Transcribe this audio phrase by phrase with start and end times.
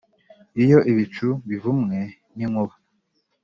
[0.63, 1.99] iyo ibicu bivumwe
[2.35, 2.73] n'inkuba,